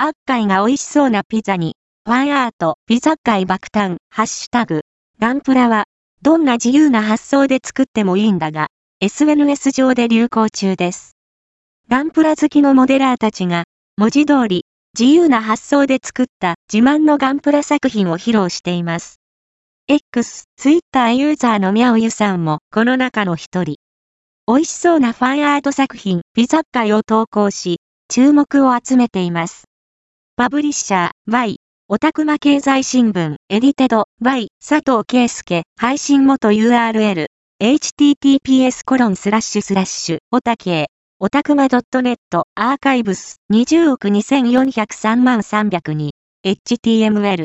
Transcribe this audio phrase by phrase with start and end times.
[0.00, 1.74] アッカイが美味しそうなピザに、
[2.04, 4.82] ファンアート、ピザ界爆誕、ハッシュタグ、
[5.18, 5.86] ガンプラは、
[6.22, 8.68] どんな自由な発想で作ってもいいんだが、
[9.00, 11.16] SNS 上で流行中です。
[11.88, 13.64] ガンプラ好きのモデラーたちが、
[13.96, 14.66] 文字通り、
[14.96, 19.20] 自由な発想で作った自慢のガンプラ作品を披露しています。
[19.88, 23.78] X、Twitter ユーザーのミャオユさんもこの中の一人。
[24.46, 29.67] 美味しそうなファンアート作品、ピザッカイを投稿し、注目を集めています。
[30.38, 31.56] パブリッシャー、Y、
[31.88, 37.26] オタクマ経済新聞、エディテド、Y、佐藤圭介、配信元 URL、
[37.60, 42.18] https コロンスラッシュスラッシュ、オタケオタクマ .net
[42.54, 46.10] アーカイブス20億2403万302
[46.46, 47.36] HTML